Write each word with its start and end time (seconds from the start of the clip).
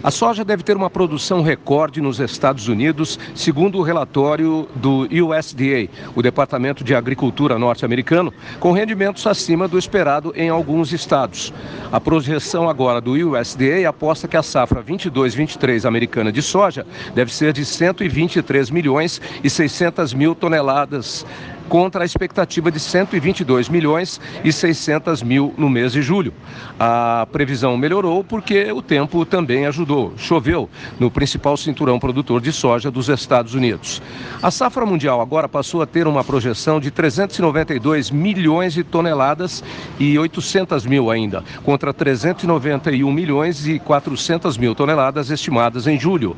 A 0.00 0.12
soja 0.12 0.44
deve 0.44 0.62
ter 0.62 0.76
uma 0.76 0.88
produção 0.88 1.42
recorde 1.42 2.00
nos 2.00 2.20
Estados 2.20 2.68
Unidos, 2.68 3.18
segundo 3.34 3.78
o 3.78 3.82
relatório 3.82 4.68
do 4.76 5.08
USDA, 5.10 5.88
o 6.14 6.22
Departamento 6.22 6.84
de 6.84 6.94
Agricultura 6.94 7.58
norte-americano, 7.58 8.32
com 8.60 8.70
rendimentos 8.70 9.26
acima 9.26 9.66
do 9.66 9.76
esperado 9.76 10.32
em 10.36 10.50
alguns 10.50 10.92
estados. 10.92 11.52
A 11.90 12.00
projeção 12.00 12.68
agora 12.68 13.00
do 13.00 13.14
USDA 13.14 13.88
aposta 13.88 14.28
que 14.28 14.36
a 14.36 14.42
safra 14.42 14.84
22-23 14.84 15.84
americana 15.84 16.30
de 16.30 16.42
soja 16.42 16.86
deve 17.12 17.34
ser 17.34 17.52
de 17.52 17.64
123 17.64 18.70
milhões 18.70 19.20
e 19.42 19.50
600 19.50 20.14
mil 20.14 20.32
toneladas 20.32 21.26
contra 21.68 22.02
a 22.02 22.06
expectativa 22.06 22.70
de 22.70 22.80
122 22.80 23.68
milhões 23.68 24.20
e 24.42 24.52
600 24.52 25.22
mil 25.22 25.54
no 25.56 25.68
mês 25.68 25.92
de 25.92 26.02
julho. 26.02 26.32
A 26.78 27.26
previsão 27.30 27.76
melhorou 27.76 28.24
porque 28.24 28.72
o 28.72 28.80
tempo 28.80 29.24
também 29.24 29.66
ajudou. 29.66 30.12
Choveu 30.16 30.68
no 30.98 31.10
principal 31.10 31.56
cinturão 31.56 31.98
produtor 31.98 32.40
de 32.40 32.52
soja 32.52 32.90
dos 32.90 33.08
Estados 33.08 33.54
Unidos. 33.54 34.00
A 34.42 34.50
safra 34.50 34.86
mundial 34.86 35.20
agora 35.20 35.48
passou 35.48 35.82
a 35.82 35.86
ter 35.86 36.06
uma 36.06 36.24
projeção 36.24 36.80
de 36.80 36.90
392 36.90 38.10
milhões 38.10 38.72
de 38.72 38.82
toneladas 38.82 39.62
e 39.98 40.18
800 40.18 40.86
mil 40.86 41.10
ainda, 41.10 41.44
contra 41.64 41.92
391 41.92 43.12
milhões 43.12 43.66
e 43.66 43.78
400 43.78 44.56
mil 44.56 44.74
toneladas 44.74 45.30
estimadas 45.30 45.86
em 45.86 45.98
julho. 45.98 46.36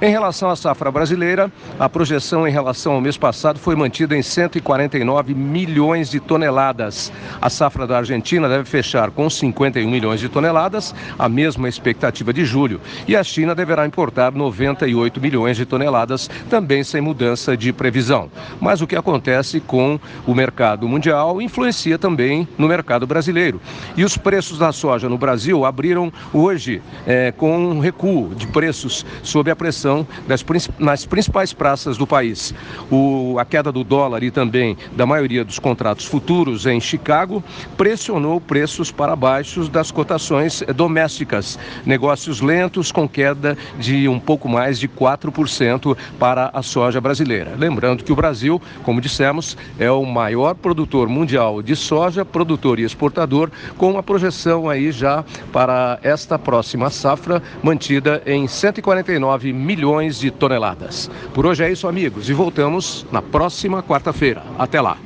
Em 0.00 0.10
relação 0.10 0.50
à 0.50 0.56
safra 0.56 0.90
brasileira, 0.90 1.50
a 1.78 1.88
projeção 1.88 2.46
em 2.46 2.50
relação 2.50 2.94
ao 2.94 3.00
mês 3.00 3.16
passado 3.16 3.60
foi 3.60 3.76
mantida 3.76 4.16
em 4.16 4.22
149 4.62 5.34
milhões 5.34 6.10
de 6.10 6.20
toneladas. 6.20 7.12
A 7.40 7.50
safra 7.50 7.86
da 7.86 7.98
Argentina 7.98 8.48
deve 8.48 8.64
fechar 8.64 9.10
com 9.10 9.28
51 9.28 9.90
milhões 9.90 10.20
de 10.20 10.28
toneladas, 10.28 10.94
a 11.18 11.28
mesma 11.28 11.68
expectativa 11.68 12.32
de 12.32 12.44
julho. 12.44 12.80
E 13.06 13.16
a 13.16 13.22
China 13.22 13.54
deverá 13.54 13.84
importar 13.86 14.32
98 14.32 15.20
milhões 15.20 15.56
de 15.56 15.66
toneladas, 15.66 16.30
também 16.48 16.84
sem 16.84 17.00
mudança 17.00 17.56
de 17.56 17.72
previsão. 17.72 18.30
Mas 18.60 18.80
o 18.80 18.86
que 18.86 18.96
acontece 18.96 19.60
com 19.60 19.98
o 20.26 20.34
mercado 20.34 20.88
mundial 20.88 21.42
influencia 21.42 21.98
também 21.98 22.46
no 22.56 22.68
mercado 22.68 23.06
brasileiro. 23.06 23.60
E 23.96 24.04
os 24.04 24.16
preços 24.16 24.58
da 24.58 24.72
soja 24.72 25.08
no 25.08 25.18
Brasil 25.18 25.64
abriram 25.64 26.12
hoje 26.32 26.80
é, 27.06 27.32
com 27.32 27.58
um 27.58 27.80
recuo 27.80 28.34
de 28.34 28.46
preços 28.46 29.04
sob 29.22 29.50
a 29.50 29.56
pressão 29.56 30.06
das, 30.26 30.44
nas 30.78 31.04
principais 31.04 31.52
praças 31.52 31.96
do 31.96 32.06
país. 32.06 32.54
O, 32.90 33.36
a 33.38 33.44
queda 33.44 33.72
do 33.72 33.82
dólar 33.82 34.22
e 34.22 34.30
também 34.30 34.51
da 34.96 35.06
maioria 35.06 35.44
dos 35.44 35.58
contratos 35.58 36.04
futuros 36.04 36.66
em 36.66 36.80
Chicago 36.80 37.42
pressionou 37.76 38.40
preços 38.40 38.90
para 38.90 39.16
baixo 39.16 39.68
das 39.68 39.90
cotações 39.90 40.62
domésticas. 40.74 41.58
Negócios 41.84 42.40
lentos 42.40 42.92
com 42.92 43.08
queda 43.08 43.56
de 43.78 44.08
um 44.08 44.18
pouco 44.18 44.48
mais 44.48 44.78
de 44.78 44.88
4% 44.88 45.96
para 46.18 46.50
a 46.52 46.62
soja 46.62 47.00
brasileira. 47.00 47.52
Lembrando 47.58 48.04
que 48.04 48.12
o 48.12 48.16
Brasil, 48.16 48.60
como 48.82 49.00
dissemos, 49.00 49.56
é 49.78 49.90
o 49.90 50.04
maior 50.04 50.54
produtor 50.54 51.08
mundial 51.08 51.62
de 51.62 51.74
soja, 51.74 52.24
produtor 52.24 52.78
e 52.78 52.84
exportador, 52.84 53.50
com 53.76 53.90
uma 53.90 54.02
projeção 54.02 54.68
aí 54.68 54.92
já 54.92 55.24
para 55.52 55.98
esta 56.02 56.38
próxima 56.38 56.90
safra 56.90 57.42
mantida 57.62 58.22
em 58.26 58.46
149 58.46 59.52
milhões 59.52 59.72
milhões 59.82 60.18
de 60.18 60.30
toneladas. 60.30 61.10
Por 61.34 61.46
hoje 61.46 61.64
é 61.64 61.70
isso, 61.70 61.88
amigos, 61.88 62.28
e 62.28 62.32
voltamos 62.32 63.06
na 63.10 63.20
próxima 63.20 63.82
quarta-feira. 63.82 64.41
Até 64.58 64.80
lá. 64.80 64.96